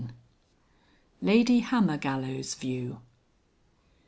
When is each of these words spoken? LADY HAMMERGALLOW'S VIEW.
LADY 1.21 1.59
HAMMERGALLOW'S 1.59 2.55
VIEW. 2.55 3.01